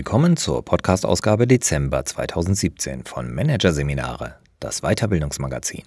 [0.00, 5.82] Willkommen zur Podcast-Ausgabe Dezember 2017 von Managerseminare, das Weiterbildungsmagazin.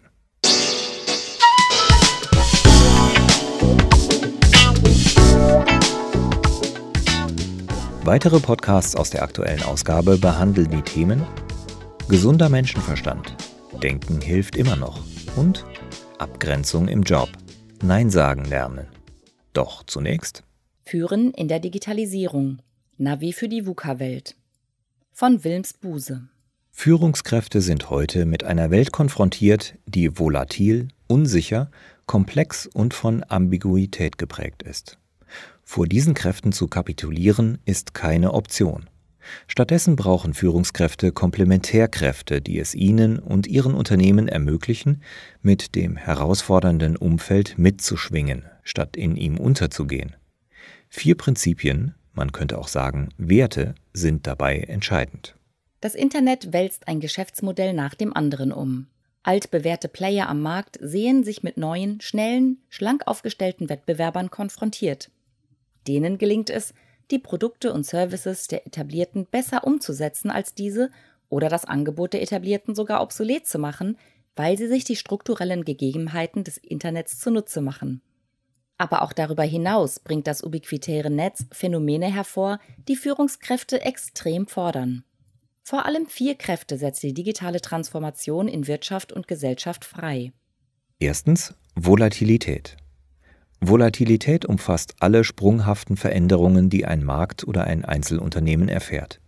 [8.03, 11.25] Weitere Podcasts aus der aktuellen Ausgabe behandeln die Themen
[12.07, 13.35] Gesunder Menschenverstand,
[13.81, 14.99] Denken hilft immer noch
[15.37, 15.65] und
[16.19, 17.29] Abgrenzung im Job,
[17.81, 18.85] Nein sagen lernen.
[19.53, 20.43] Doch zunächst
[20.85, 22.59] Führen in der Digitalisierung.
[22.99, 24.35] Navi für die VUCA-Welt.
[25.11, 26.27] Von Wilms Buse.
[26.69, 31.71] Führungskräfte sind heute mit einer Welt konfrontiert, die volatil, unsicher,
[32.05, 34.99] komplex und von Ambiguität geprägt ist.
[35.63, 38.87] Vor diesen Kräften zu kapitulieren ist keine Option.
[39.47, 45.01] Stattdessen brauchen Führungskräfte Komplementärkräfte, die es ihnen und ihren Unternehmen ermöglichen,
[45.41, 50.15] mit dem herausfordernden Umfeld mitzuschwingen, statt in ihm unterzugehen.
[50.89, 55.35] Vier Prinzipien, man könnte auch sagen Werte, sind dabei entscheidend.
[55.81, 58.87] Das Internet wälzt ein Geschäftsmodell nach dem anderen um.
[59.23, 65.11] Altbewährte Player am Markt sehen sich mit neuen, schnellen, schlank aufgestellten Wettbewerbern konfrontiert.
[65.87, 66.73] Denen gelingt es,
[67.11, 70.89] die Produkte und Services der Etablierten besser umzusetzen als diese
[71.29, 73.97] oder das Angebot der Etablierten sogar obsolet zu machen,
[74.35, 78.01] weil sie sich die strukturellen Gegebenheiten des Internets zunutze machen.
[78.83, 82.59] Aber auch darüber hinaus bringt das ubiquitäre Netz Phänomene hervor,
[82.89, 85.05] die Führungskräfte extrem fordern.
[85.63, 90.33] Vor allem vier Kräfte setzt die digitale Transformation in Wirtschaft und Gesellschaft frei.
[90.99, 92.75] Erstens Volatilität.
[93.61, 99.21] Volatilität umfasst alle sprunghaften Veränderungen, die ein Markt oder ein Einzelunternehmen erfährt.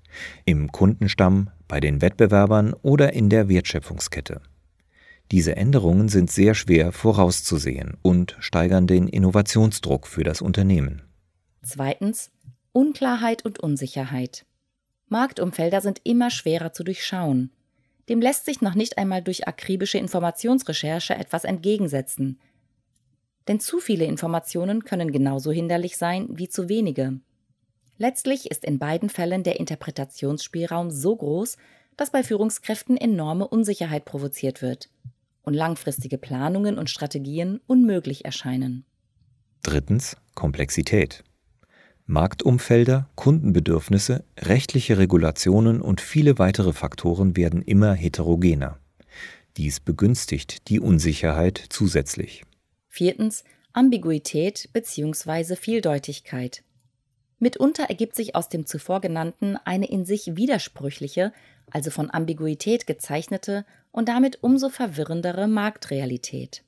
[0.44, 4.42] Im Kundenstamm, bei den Wettbewerbern oder in der Wertschöpfungskette.
[5.32, 11.02] Diese Änderungen sind sehr schwer vorauszusehen und steigern den Innovationsdruck für das Unternehmen.
[11.64, 12.32] Zweitens
[12.74, 14.46] Unklarheit und Unsicherheit.
[15.08, 17.52] Marktumfelder sind immer schwerer zu durchschauen.
[18.08, 22.40] Dem lässt sich noch nicht einmal durch akribische Informationsrecherche etwas entgegensetzen.
[23.48, 27.20] Denn zu viele Informationen können genauso hinderlich sein wie zu wenige.
[27.98, 31.58] Letztlich ist in beiden Fällen der Interpretationsspielraum so groß,
[31.98, 34.90] dass bei Führungskräften enorme Unsicherheit provoziert wird
[35.46, 38.86] und langfristige Planungen und Strategien unmöglich erscheinen.
[39.64, 41.24] Drittens Komplexität.
[42.08, 48.78] Marktumfelder, Kundenbedürfnisse, rechtliche Regulationen und viele weitere Faktoren werden immer heterogener.
[49.58, 52.44] Dies begünstigt die Unsicherheit zusätzlich.
[52.90, 55.56] Viertens Ambiguität bzw.
[55.56, 56.64] Vieldeutigkeit.
[57.40, 61.34] Mitunter ergibt sich aus dem zuvor genannten eine in sich widersprüchliche,
[61.72, 66.64] also von Ambiguität gezeichnete und damit umso verwirrendere Marktrealität.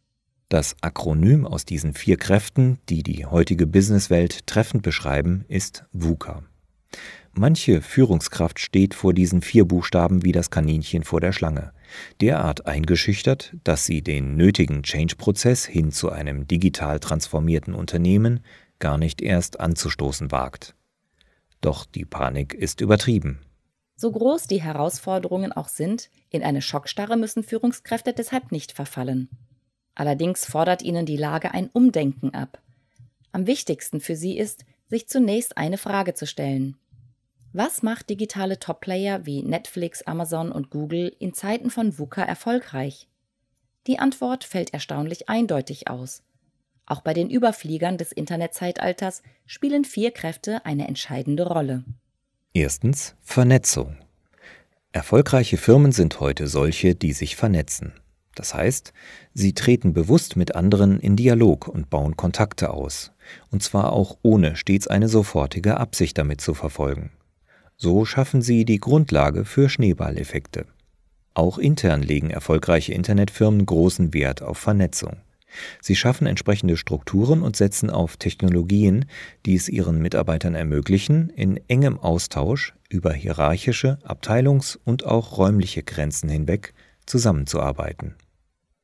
[0.47, 6.43] Das Akronym aus diesen vier Kräften, die die heutige Businesswelt treffend beschreiben, ist VUCA.
[7.33, 11.73] Manche Führungskraft steht vor diesen vier Buchstaben wie das Kaninchen vor der Schlange,
[12.21, 18.39] derart eingeschüchtert, dass sie den nötigen Change-Prozess hin zu einem digital transformierten Unternehmen
[18.79, 20.75] gar nicht erst anzustoßen wagt.
[21.59, 23.39] Doch die Panik ist übertrieben.
[23.99, 29.27] So groß die Herausforderungen auch sind, in eine Schockstarre müssen Führungskräfte deshalb nicht verfallen.
[29.95, 32.61] Allerdings fordert ihnen die Lage ein Umdenken ab.
[33.31, 36.77] Am wichtigsten für sie ist, sich zunächst eine Frage zu stellen.
[37.53, 43.07] Was macht digitale Topplayer wie Netflix, Amazon und Google in Zeiten von VUCA erfolgreich?
[43.87, 46.21] Die Antwort fällt erstaunlich eindeutig aus.
[46.85, 51.83] Auch bei den Überfliegern des Internetzeitalters spielen vier Kräfte eine entscheidende Rolle.
[52.59, 53.97] Erstens Vernetzung.
[54.91, 57.93] Erfolgreiche Firmen sind heute solche, die sich vernetzen.
[58.33, 58.93] Das heißt,
[59.35, 63.11] sie treten bewusst mit anderen in Dialog und bauen Kontakte aus,
[63.51, 67.11] und zwar auch ohne stets eine sofortige Absicht damit zu verfolgen.
[67.75, 70.65] So schaffen sie die Grundlage für Schneeballeffekte.
[71.35, 75.17] Auch intern legen erfolgreiche Internetfirmen großen Wert auf Vernetzung.
[75.81, 79.05] Sie schaffen entsprechende Strukturen und setzen auf Technologien,
[79.45, 86.29] die es ihren Mitarbeitern ermöglichen, in engem Austausch über hierarchische, Abteilungs- und auch räumliche Grenzen
[86.29, 86.73] hinweg
[87.05, 88.15] zusammenzuarbeiten.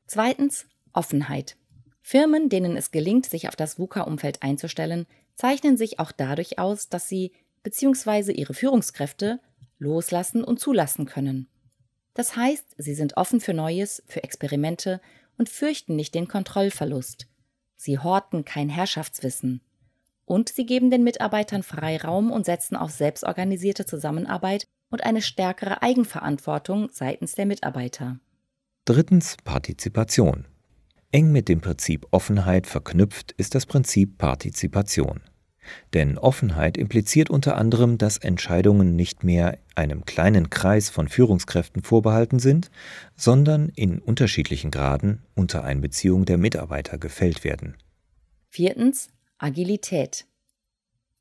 [0.06, 1.56] Zweitens Offenheit.
[2.00, 7.08] Firmen, denen es gelingt, sich auf das VUCA-Umfeld einzustellen, zeichnen sich auch dadurch aus, dass
[7.08, 7.32] sie
[7.62, 8.32] bzw.
[8.32, 9.40] ihre Führungskräfte
[9.78, 11.48] loslassen und zulassen können.
[12.14, 15.00] Das heißt, sie sind offen für Neues, für Experimente
[15.38, 17.26] und fürchten nicht den Kontrollverlust.
[17.76, 19.60] Sie horten kein Herrschaftswissen.
[20.24, 26.88] Und sie geben den Mitarbeitern Freiraum und setzen auf selbstorganisierte Zusammenarbeit und eine stärkere Eigenverantwortung
[26.92, 28.18] seitens der Mitarbeiter.
[28.84, 30.46] Drittens Partizipation.
[31.10, 35.20] Eng mit dem Prinzip Offenheit verknüpft ist das Prinzip Partizipation.
[35.92, 42.38] Denn Offenheit impliziert unter anderem, dass Entscheidungen nicht mehr einem kleinen Kreis von Führungskräften vorbehalten
[42.38, 42.70] sind,
[43.16, 47.76] sondern in unterschiedlichen Graden unter Einbeziehung der Mitarbeiter gefällt werden.
[48.48, 49.08] Viertens
[49.38, 50.26] Agilität.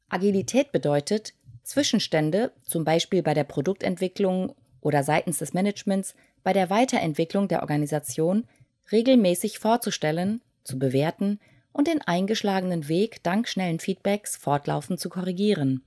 [0.10, 6.14] Agilität bedeutet, Zwischenstände, zum Beispiel bei der Produktentwicklung oder seitens des Managements,
[6.44, 8.46] bei der Weiterentwicklung der Organisation,
[8.92, 11.40] regelmäßig vorzustellen, zu bewerten
[11.74, 15.84] und den eingeschlagenen Weg dank schnellen Feedbacks fortlaufend zu korrigieren.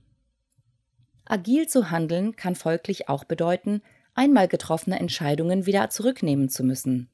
[1.25, 3.81] Agil zu handeln kann folglich auch bedeuten,
[4.13, 7.09] einmal getroffene Entscheidungen wieder zurücknehmen zu müssen.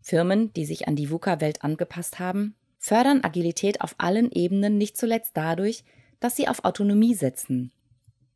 [0.00, 5.32] Firmen, die sich an die VUCA-Welt angepasst haben, fördern Agilität auf allen Ebenen nicht zuletzt
[5.34, 5.84] dadurch,
[6.20, 7.72] dass sie auf Autonomie setzen.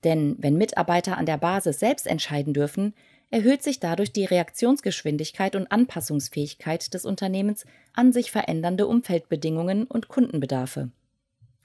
[0.05, 2.94] Denn wenn Mitarbeiter an der Basis selbst entscheiden dürfen,
[3.32, 7.64] erhöht sich dadurch die Reaktionsgeschwindigkeit und Anpassungsfähigkeit des Unternehmens
[7.94, 10.93] an sich verändernde Umfeldbedingungen und Kundenbedarfe.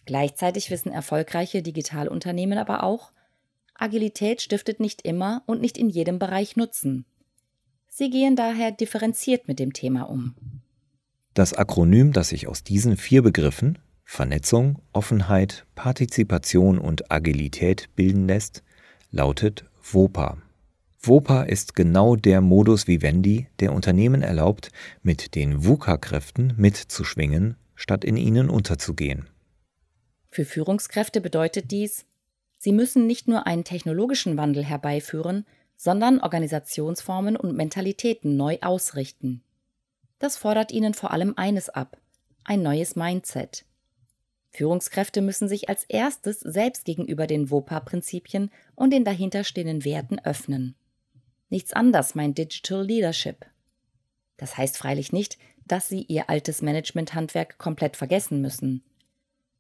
[0.06, 3.12] Gleichzeitig wissen erfolgreiche Digitalunternehmen aber auch,
[3.76, 7.06] Agilität stiftet nicht immer und nicht in jedem Bereich Nutzen.
[7.90, 10.36] Sie gehen daher differenziert mit dem Thema um.
[11.34, 18.64] Das Akronym, das sich aus diesen vier Begriffen Vernetzung, Offenheit, Partizipation und Agilität bilden lässt,
[19.12, 20.38] lautet WOPA.
[21.02, 24.72] WOPA ist genau der Modus vivendi, der Unternehmen erlaubt,
[25.04, 29.30] mit den VUCA-Kräften mitzuschwingen, statt in ihnen unterzugehen.
[30.30, 32.06] Für Führungskräfte bedeutet dies,
[32.58, 35.46] sie müssen nicht nur einen technologischen Wandel herbeiführen,
[35.78, 39.44] sondern Organisationsformen und Mentalitäten neu ausrichten.
[40.20, 41.98] Das fordert ihnen vor allem eines ab,
[42.44, 43.66] ein neues Mindset.
[44.50, 50.76] Führungskräfte müssen sich als erstes selbst gegenüber den WOPA-Prinzipien und den dahinterstehenden Werten öffnen.
[51.50, 53.46] Nichts anders meint Digital Leadership.
[54.38, 58.84] Das heißt freilich nicht, dass sie ihr altes Management-Handwerk komplett vergessen müssen.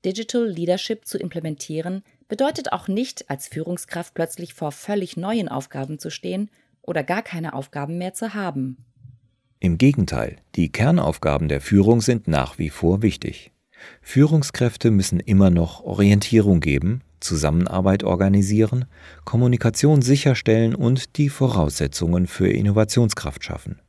[0.06, 6.10] Digital Leadership zu implementieren bedeutet auch nicht, als Führungskraft plötzlich vor völlig neuen Aufgaben zu
[6.10, 6.50] stehen
[6.81, 8.78] oder gar keine Aufgaben mehr zu haben.
[9.60, 13.51] Im Gegenteil, die Kernaufgaben der Führung sind nach wie vor wichtig.
[14.01, 18.86] Führungskräfte müssen immer noch Orientierung geben, Zusammenarbeit organisieren,
[19.25, 23.80] Kommunikation sicherstellen und die Voraussetzungen für Innovationskraft schaffen.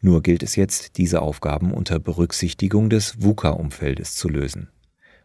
[0.00, 4.68] Nur gilt es jetzt, diese Aufgaben unter Berücksichtigung des VUCA-Umfeldes zu lösen.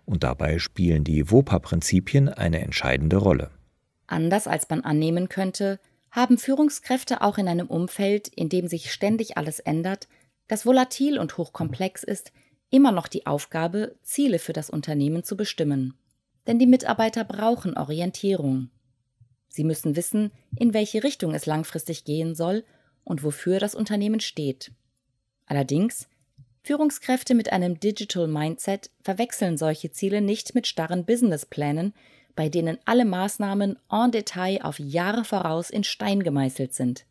[0.05, 3.51] Und dabei spielen die WOPA-Prinzipien eine entscheidende Rolle.
[4.07, 5.79] Anders als man annehmen könnte,
[6.11, 10.07] haben Führungskräfte auch in einem Umfeld, in dem sich ständig alles ändert,
[10.47, 12.31] das volatil und hochkomplex ist,
[12.69, 15.93] immer noch die Aufgabe, Ziele für das Unternehmen zu bestimmen
[16.47, 18.69] denn die Mitarbeiter brauchen Orientierung.
[19.49, 22.63] Sie müssen wissen, in welche Richtung es langfristig gehen soll
[23.03, 24.71] und wofür das Unternehmen steht.
[25.45, 26.07] Allerdings,
[26.63, 31.93] Führungskräfte mit einem Digital Mindset verwechseln solche Ziele nicht mit starren Businessplänen,
[32.35, 37.05] bei denen alle Maßnahmen en Detail auf Jahre voraus in Stein gemeißelt sind.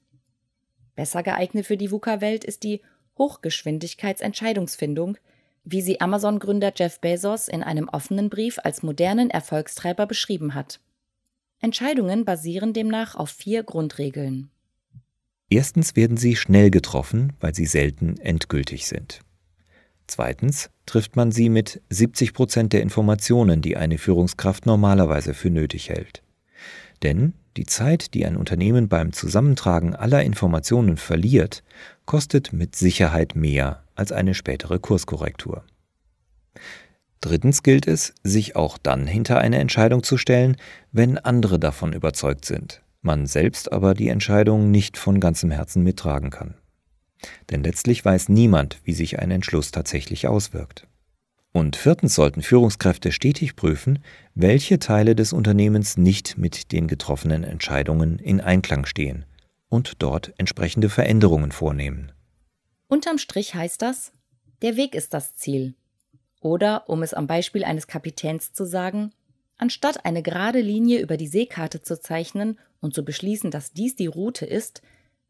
[0.95, 2.81] Besser geeignet für die VUCA-Welt ist die
[3.19, 5.17] Hochgeschwindigkeitsentscheidungsfindung,
[5.67, 10.81] wie sie Amazon-Gründer Jeff Bezos in einem offenen Brief als modernen Erfolgstreiber beschrieben hat.
[11.61, 14.49] Entscheidungen basieren demnach auf vier Grundregeln.
[15.51, 19.21] Erstens werden sie schnell getroffen, weil sie selten endgültig sind.
[20.07, 25.89] Zweitens trifft man sie mit 70 Prozent der Informationen, die eine Führungskraft normalerweise für nötig
[25.89, 26.23] hält.
[27.03, 31.65] Denn die Zeit, die ein Unternehmen beim Zusammentragen aller Informationen verliert,
[32.05, 35.65] kostet mit Sicherheit mehr als eine spätere Kurskorrektur.
[37.21, 40.57] Drittens gilt es, sich auch dann hinter eine Entscheidung zu stellen,
[40.93, 46.31] wenn andere davon überzeugt sind, man selbst aber die Entscheidung nicht von ganzem Herzen mittragen
[46.31, 46.55] kann.
[47.51, 50.87] Denn letztlich weiß niemand, wie sich ein Entschluss tatsächlich auswirkt.
[51.53, 54.01] Und viertens sollten Führungskräfte stetig prüfen,
[54.35, 59.25] welche Teile des Unternehmens nicht mit den getroffenen Entscheidungen in Einklang stehen
[59.71, 62.13] und dort entsprechende Veränderungen vornehmen.
[62.89, 64.13] Unterm Strich heißt das,
[64.63, 65.75] der Weg ist das Ziel.
[66.41, 69.13] Oder, um es am Beispiel eines Kapitäns zu sagen,
[69.59, 74.07] anstatt eine gerade Linie über die Seekarte zu zeichnen und zu beschließen, dass dies die
[74.07, 74.83] Route ist,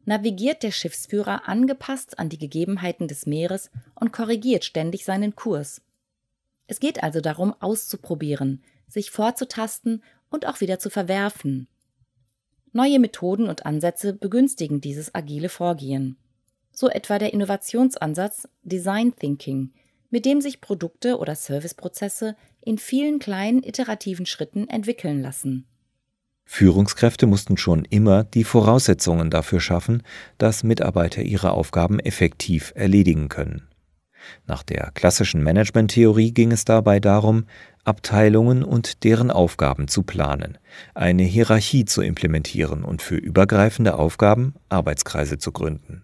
[0.05, 5.81] navigiert der Schiffsführer angepasst an die Gegebenheiten des Meeres und korrigiert ständig seinen Kurs.
[6.67, 11.67] Es geht also darum, auszuprobieren, sich vorzutasten und auch wieder zu verwerfen.
[12.71, 16.17] Neue Methoden und Ansätze begünstigen dieses agile Vorgehen
[16.79, 19.71] so etwa der Innovationsansatz Design Thinking,
[20.11, 25.65] mit dem sich Produkte oder Serviceprozesse in vielen kleinen iterativen Schritten entwickeln lassen.
[26.45, 30.03] Führungskräfte mussten schon immer die Voraussetzungen dafür schaffen,
[30.37, 33.67] dass Mitarbeiter ihre Aufgaben effektiv erledigen können.
[34.45, 37.47] Nach der klassischen Managementtheorie ging es dabei darum,
[37.85, 40.59] Abteilungen und deren Aufgaben zu planen,
[40.93, 46.03] eine Hierarchie zu implementieren und für übergreifende Aufgaben Arbeitskreise zu gründen.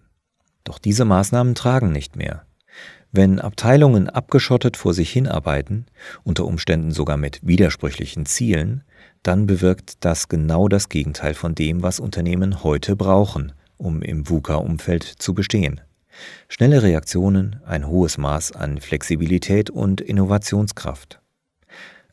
[0.64, 2.44] Doch diese Maßnahmen tragen nicht mehr.
[3.12, 5.86] Wenn Abteilungen abgeschottet vor sich hinarbeiten,
[6.24, 8.82] unter Umständen sogar mit widersprüchlichen Zielen,
[9.22, 15.04] dann bewirkt das genau das Gegenteil von dem, was Unternehmen heute brauchen, um im VUCA-Umfeld
[15.04, 15.80] zu bestehen.
[16.48, 21.20] Schnelle Reaktionen, ein hohes Maß an Flexibilität und Innovationskraft.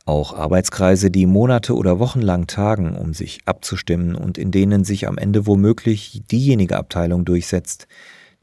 [0.05, 5.07] Auch Arbeitskreise, die Monate oder Wochen lang tagen, um sich abzustimmen und in denen sich
[5.07, 7.87] am Ende womöglich diejenige Abteilung durchsetzt,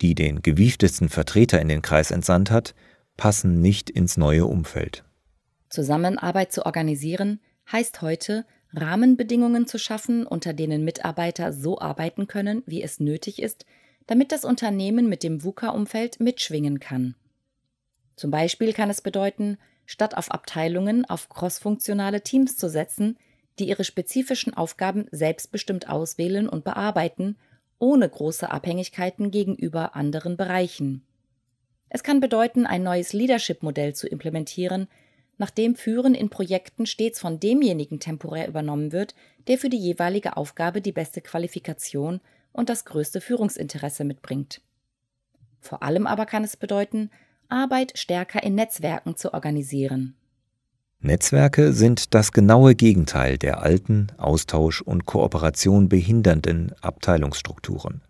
[0.00, 2.74] die den gewieftesten Vertreter in den Kreis entsandt hat,
[3.16, 5.04] passen nicht ins neue Umfeld.
[5.68, 7.40] Zusammenarbeit zu organisieren
[7.70, 13.64] heißt heute, Rahmenbedingungen zu schaffen, unter denen Mitarbeiter so arbeiten können, wie es nötig ist,
[14.06, 17.14] damit das Unternehmen mit dem VUCA-Umfeld mitschwingen kann.
[18.16, 23.16] Zum Beispiel kann es bedeuten, statt auf Abteilungen auf crossfunktionale Teams zu setzen,
[23.58, 27.36] die ihre spezifischen Aufgaben selbstbestimmt auswählen und bearbeiten,
[27.78, 31.04] ohne große Abhängigkeiten gegenüber anderen Bereichen.
[31.88, 34.88] Es kann bedeuten, ein neues Leadership-Modell zu implementieren,
[35.38, 39.14] nachdem Führen in Projekten stets von demjenigen temporär übernommen wird,
[39.46, 42.20] der für die jeweilige Aufgabe die beste Qualifikation
[42.52, 44.60] und das größte Führungsinteresse mitbringt.
[45.60, 47.10] Vor allem aber kann es bedeuten,
[47.48, 50.14] Arbeit stärker in Netzwerken zu organisieren.
[51.00, 58.02] Netzwerke sind das genaue Gegenteil der alten, Austausch und Kooperation behindernden Abteilungsstrukturen.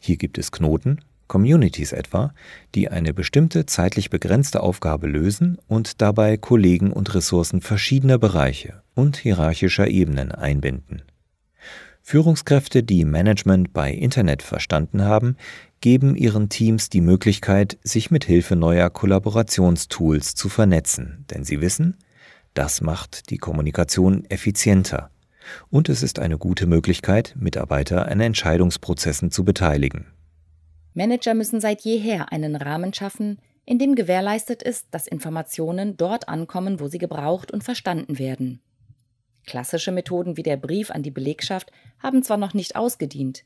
[0.00, 2.32] Hier gibt es Knoten, Communities etwa,
[2.76, 9.16] die eine bestimmte zeitlich begrenzte Aufgabe lösen und dabei Kollegen und Ressourcen verschiedener Bereiche und
[9.16, 11.02] hierarchischer Ebenen einbinden.
[12.02, 15.36] Führungskräfte, die Management bei Internet verstanden haben,
[15.80, 21.96] geben ihren Teams die Möglichkeit, sich mit Hilfe neuer Kollaborationstools zu vernetzen, denn sie wissen,
[22.56, 25.10] das macht die Kommunikation effizienter
[25.70, 30.06] und es ist eine gute Möglichkeit, Mitarbeiter an Entscheidungsprozessen zu beteiligen.
[30.94, 36.80] Manager müssen seit jeher einen Rahmen schaffen, in dem gewährleistet ist, dass Informationen dort ankommen,
[36.80, 38.60] wo sie gebraucht und verstanden werden.
[39.44, 43.44] Klassische Methoden wie der Brief an die Belegschaft haben zwar noch nicht ausgedient,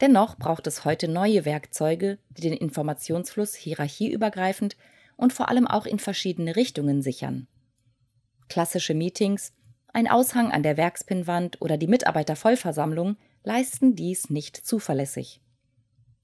[0.00, 4.76] dennoch braucht es heute neue Werkzeuge, die den Informationsfluss hierarchieübergreifend
[5.16, 7.46] und vor allem auch in verschiedene Richtungen sichern.
[8.52, 9.54] Klassische Meetings,
[9.94, 15.40] ein Aushang an der Werkspinnwand oder die Mitarbeitervollversammlung leisten dies nicht zuverlässig.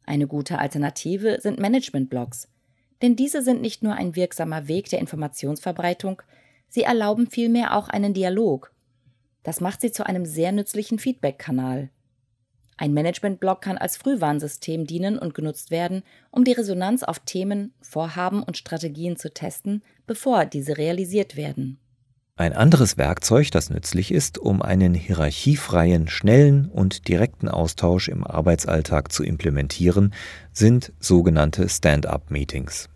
[0.05, 2.49] Eine gute Alternative sind Managementblogs,
[3.01, 6.21] denn diese sind nicht nur ein wirksamer Weg der Informationsverbreitung,
[6.69, 8.73] sie erlauben vielmehr auch einen Dialog
[9.49, 11.89] das macht sie zu einem sehr nützlichen Feedback-Kanal.
[12.77, 18.43] Ein Management-Blog kann als Frühwarnsystem dienen und genutzt werden, um die Resonanz auf Themen, Vorhaben
[18.43, 21.79] und Strategien zu testen, bevor diese realisiert werden.
[22.39, 29.11] Ein anderes Werkzeug, das nützlich ist, um einen hierarchiefreien, schnellen und direkten Austausch im Arbeitsalltag
[29.11, 30.15] zu implementieren,
[30.53, 32.91] sind sogenannte Stand-up-Meetings.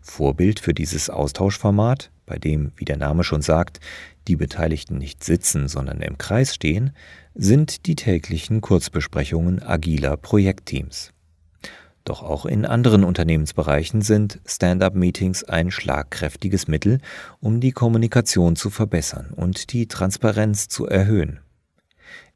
[0.00, 3.80] Vorbild für dieses Austauschformat, bei dem, wie der Name schon sagt,
[4.28, 6.92] die Beteiligten nicht sitzen, sondern im Kreis stehen,
[7.34, 11.12] sind die täglichen Kurzbesprechungen agiler Projektteams.
[12.04, 16.98] Doch auch in anderen Unternehmensbereichen sind Stand-up-Meetings ein schlagkräftiges Mittel,
[17.40, 21.40] um die Kommunikation zu verbessern und die Transparenz zu erhöhen.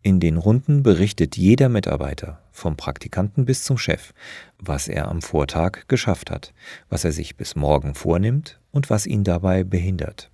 [0.03, 4.13] In den Runden berichtet jeder Mitarbeiter, vom Praktikanten bis zum Chef,
[4.59, 6.53] was er am Vortag geschafft hat,
[6.91, 10.31] was er sich bis morgen vornimmt und was ihn dabei behindert.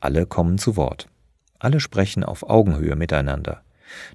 [0.00, 1.08] Alle kommen zu Wort.
[1.60, 3.62] Alle sprechen auf Augenhöhe miteinander.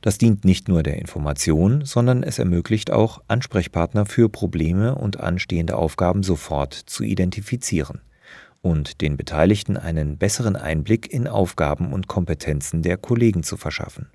[0.01, 5.75] Das dient nicht nur der Information, sondern es ermöglicht auch, Ansprechpartner für Probleme und anstehende
[5.77, 8.01] Aufgaben sofort zu identifizieren
[8.61, 14.09] und den Beteiligten einen besseren Einblick in Aufgaben und Kompetenzen der Kollegen zu verschaffen.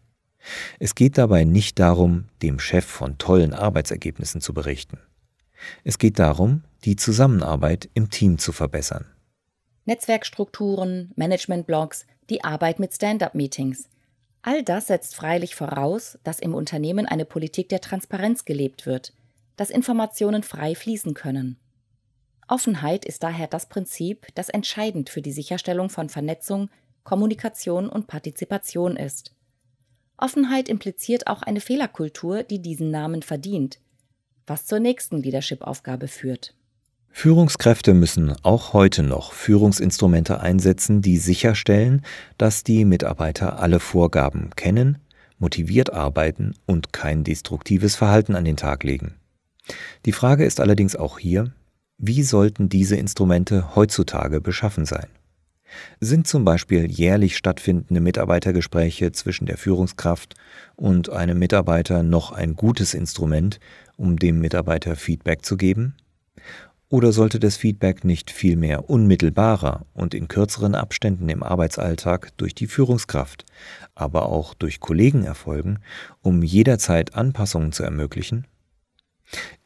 [0.78, 4.98] Es geht dabei nicht darum, dem Chef von tollen Arbeitsergebnissen zu berichten.
[5.84, 9.06] Es geht darum, die Zusammenarbeit im Team zu verbessern.
[9.84, 13.88] Netzwerkstrukturen, Managementblogs, die Arbeit mit Stand-up-Meetings.
[14.42, 19.12] All das setzt freilich voraus, dass im Unternehmen eine Politik der Transparenz gelebt wird,
[19.56, 21.58] dass Informationen frei fließen können.
[22.46, 26.70] Offenheit ist daher das Prinzip, das entscheidend für die Sicherstellung von Vernetzung,
[27.04, 29.34] Kommunikation und Partizipation ist.
[30.16, 33.78] Offenheit impliziert auch eine Fehlerkultur, die diesen Namen verdient,
[34.46, 36.54] was zur nächsten Leadership-Aufgabe führt.
[37.10, 42.02] Führungskräfte müssen auch heute noch Führungsinstrumente einsetzen, die sicherstellen,
[42.36, 44.98] dass die Mitarbeiter alle Vorgaben kennen,
[45.38, 49.16] motiviert arbeiten und kein destruktives Verhalten an den Tag legen.
[50.06, 51.52] Die Frage ist allerdings auch hier,
[51.98, 55.08] wie sollten diese Instrumente heutzutage beschaffen sein?
[56.00, 60.34] Sind zum Beispiel jährlich stattfindende Mitarbeitergespräche zwischen der Führungskraft
[60.76, 63.60] und einem Mitarbeiter noch ein gutes Instrument,
[63.96, 65.96] um dem Mitarbeiter Feedback zu geben?
[66.90, 72.66] Oder sollte das Feedback nicht vielmehr unmittelbarer und in kürzeren Abständen im Arbeitsalltag durch die
[72.66, 73.44] Führungskraft,
[73.94, 75.80] aber auch durch Kollegen erfolgen,
[76.22, 78.46] um jederzeit Anpassungen zu ermöglichen?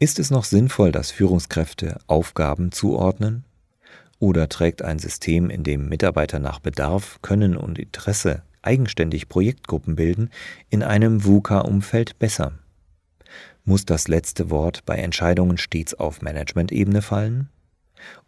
[0.01, 3.45] Ist es noch sinnvoll, dass Führungskräfte Aufgaben zuordnen?
[4.19, 10.31] Oder trägt ein System, in dem Mitarbeiter nach Bedarf, Können und Interesse eigenständig Projektgruppen bilden,
[10.71, 12.53] in einem VUCA-Umfeld besser?
[13.65, 17.49] Muss das letzte Wort bei Entscheidungen stets auf Management-Ebene fallen?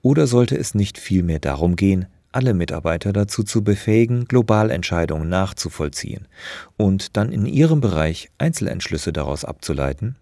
[0.02, 6.28] Oder sollte es nicht vielmehr darum gehen, alle Mitarbeiter dazu zu befähigen, Globalentscheidungen nachzuvollziehen
[6.76, 10.16] und dann in ihrem Bereich Einzelentschlüsse daraus abzuleiten?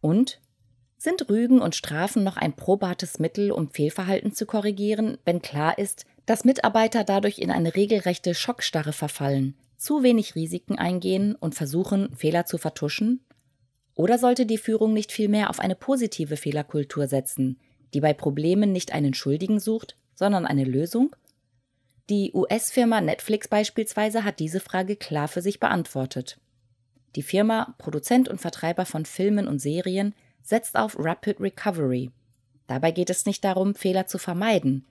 [0.00, 0.40] Und
[0.96, 6.06] sind Rügen und Strafen noch ein probates Mittel, um Fehlverhalten zu korrigieren, wenn klar ist,
[6.26, 12.46] dass Mitarbeiter dadurch in eine regelrechte Schockstarre verfallen, zu wenig Risiken eingehen und versuchen, Fehler
[12.46, 13.20] zu vertuschen?
[13.98, 17.58] Oder sollte die Führung nicht vielmehr auf eine positive Fehlerkultur setzen,
[17.92, 21.16] die bei Problemen nicht einen Schuldigen sucht, sondern eine Lösung?
[22.08, 26.38] Die US-Firma Netflix beispielsweise hat diese Frage klar für sich beantwortet.
[27.16, 30.14] Die Firma, Produzent und Vertreiber von Filmen und Serien,
[30.44, 32.12] setzt auf Rapid Recovery.
[32.68, 34.86] Dabei geht es nicht darum, Fehler zu vermeiden.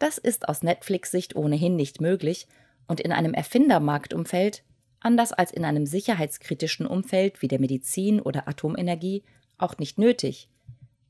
[0.00, 2.48] Das ist aus Netflix-Sicht ohnehin nicht möglich
[2.88, 4.64] und in einem Erfindermarktumfeld
[5.00, 9.22] anders als in einem sicherheitskritischen Umfeld wie der Medizin oder Atomenergie,
[9.56, 10.48] auch nicht nötig.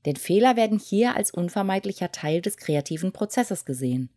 [0.07, 4.11] Denn Fehler werden hier als unvermeidlicher Teil des kreativen Prozesses gesehen.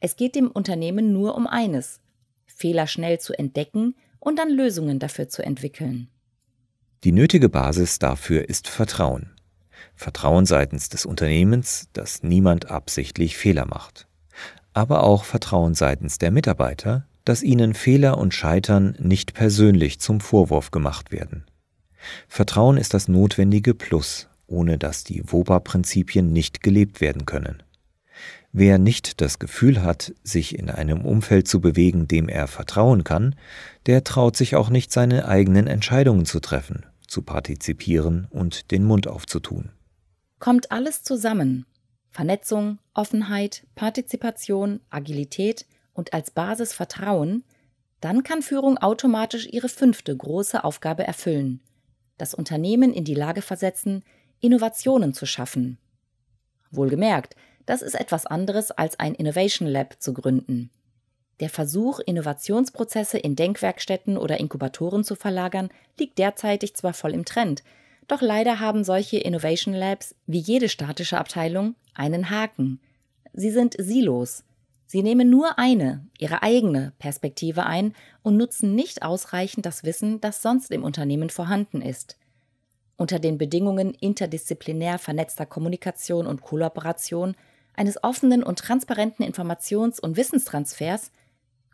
[0.00, 2.00] Es geht dem Unternehmen nur um eines
[2.46, 6.08] Fehler schnell zu entdecken und dann Lösungen dafür zu entwickeln.
[7.04, 9.30] Die nötige Basis dafür ist Vertrauen.
[9.94, 14.08] Vertrauen seitens des Unternehmens, dass niemand absichtlich Fehler macht.
[14.72, 20.70] Aber auch Vertrauen seitens der Mitarbeiter, dass ihnen Fehler und Scheitern nicht persönlich zum Vorwurf
[20.70, 21.44] gemacht werden.
[22.26, 27.62] Vertrauen ist das notwendige Plus, ohne dass die WOBA-Prinzipien nicht gelebt werden können.
[28.52, 33.34] Wer nicht das Gefühl hat, sich in einem Umfeld zu bewegen, dem er vertrauen kann,
[33.84, 39.06] der traut sich auch nicht, seine eigenen Entscheidungen zu treffen, zu partizipieren und den Mund
[39.06, 39.68] aufzutun.
[40.38, 41.66] Kommt alles zusammen
[42.10, 45.66] Vernetzung, Offenheit, Partizipation, Agilität–
[45.98, 47.42] und als Basis Vertrauen,
[48.00, 51.60] dann kann Führung automatisch ihre fünfte große Aufgabe erfüllen,
[52.18, 54.04] das Unternehmen in die Lage versetzen,
[54.40, 55.76] Innovationen zu schaffen.
[56.70, 57.34] Wohlgemerkt,
[57.66, 60.70] das ist etwas anderes als ein Innovation Lab zu gründen.
[61.40, 67.64] Der Versuch, Innovationsprozesse in Denkwerkstätten oder Inkubatoren zu verlagern, liegt derzeitig zwar voll im Trend,
[68.06, 72.80] doch leider haben solche Innovation Labs, wie jede statische Abteilung, einen Haken.
[73.32, 74.44] Sie sind Silos,
[74.90, 80.40] Sie nehmen nur eine, ihre eigene Perspektive ein und nutzen nicht ausreichend das Wissen, das
[80.40, 82.16] sonst im Unternehmen vorhanden ist.
[82.96, 87.36] Unter den Bedingungen interdisziplinär vernetzter Kommunikation und Kollaboration,
[87.74, 91.12] eines offenen und transparenten Informations- und Wissenstransfers,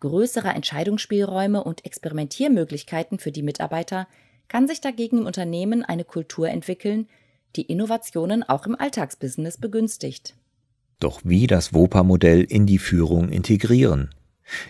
[0.00, 4.08] größerer Entscheidungsspielräume und Experimentiermöglichkeiten für die Mitarbeiter
[4.48, 7.08] kann sich dagegen im Unternehmen eine Kultur entwickeln,
[7.54, 10.34] die Innovationen auch im Alltagsbusiness begünstigt.
[11.00, 14.10] Doch wie das WOPA-Modell in die Führung integrieren?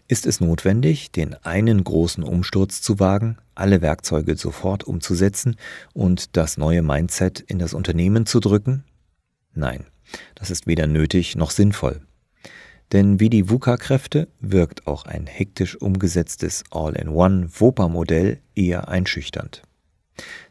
[0.09, 5.57] Ist es notwendig, den einen großen Umsturz zu wagen, alle Werkzeuge sofort umzusetzen
[5.93, 8.85] und das neue Mindset in das Unternehmen zu drücken?
[9.55, 9.85] Nein,
[10.35, 12.01] das ist weder nötig noch sinnvoll.
[12.93, 19.63] Denn wie die VUCA-Kräfte wirkt auch ein hektisch umgesetztes All-in-One-WOPA-Modell eher einschüchternd.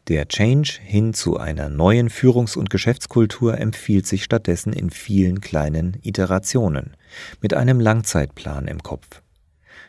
[0.08, 5.96] Der Change hin zu einer neuen Führungs- und Geschäftskultur empfiehlt sich stattdessen in vielen kleinen
[6.02, 6.96] Iterationen
[7.40, 9.22] mit einem Langzeitplan im Kopf.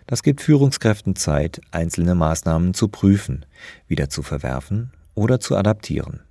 [0.07, 3.45] Das gibt Führungskräften Zeit, einzelne Maßnahmen zu prüfen,
[3.88, 6.21] wieder zu verwerfen oder zu adaptieren.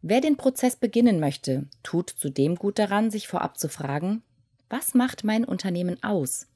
[0.00, 4.22] Wer den Prozess beginnen möchte, tut zudem gut daran, sich vorab zu fragen,
[4.70, 6.46] was macht mein Unternehmen aus?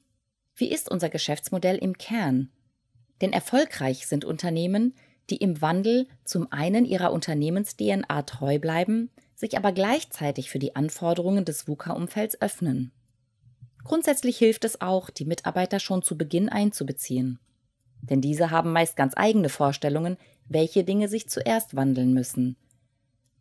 [0.55, 2.49] Wie ist unser Geschäftsmodell im Kern?
[3.21, 4.93] Denn erfolgreich sind Unternehmen,
[5.29, 11.45] die im Wandel zum einen ihrer Unternehmens-DNA treu bleiben, sich aber gleichzeitig für die Anforderungen
[11.45, 12.91] des VUCA-Umfelds öffnen.
[13.83, 17.39] Grundsätzlich hilft es auch, die Mitarbeiter schon zu Beginn einzubeziehen.
[18.01, 22.57] Denn diese haben meist ganz eigene Vorstellungen, welche Dinge sich zuerst wandeln müssen.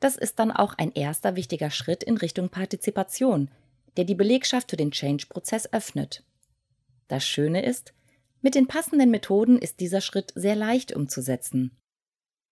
[0.00, 3.50] Das ist dann auch ein erster wichtiger Schritt in Richtung Partizipation,
[3.96, 6.24] der die Belegschaft für den Change-Prozess öffnet.
[7.08, 7.92] Das Schöne ist,
[8.42, 11.70] mit den passenden Methoden ist dieser Schritt sehr leicht umzusetzen.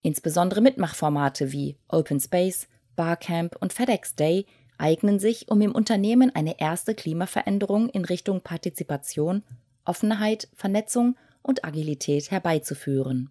[0.01, 4.45] Insbesondere Mitmachformate wie Open Space, Barcamp und FedEx Day
[4.77, 9.43] eignen sich, um im Unternehmen eine erste Klimaveränderung in Richtung Partizipation,
[9.85, 13.29] Offenheit, Vernetzung und Agilität herbeizuführen.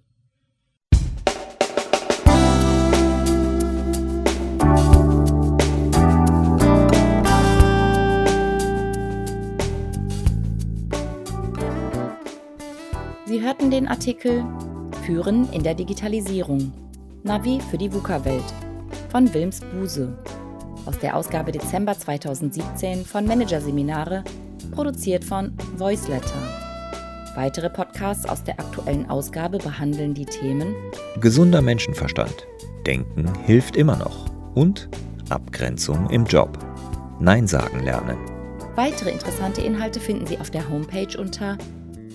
[13.30, 14.44] Sie hörten den Artikel
[15.06, 16.72] Führen in der Digitalisierung.
[17.22, 18.42] Navi für die VUCA-Welt
[19.08, 20.18] von Wilms Buse
[20.84, 24.24] aus der Ausgabe Dezember 2017 von Managerseminare,
[24.72, 26.42] produziert von Voiceletter.
[27.36, 30.74] Weitere Podcasts aus der aktuellen Ausgabe behandeln die Themen
[31.20, 32.48] Gesunder Menschenverstand.
[32.84, 34.26] Denken hilft immer noch.
[34.56, 34.88] Und
[35.28, 36.58] Abgrenzung im Job.
[37.20, 38.18] Nein sagen lernen.
[38.74, 41.58] Weitere interessante Inhalte finden Sie auf der Homepage unter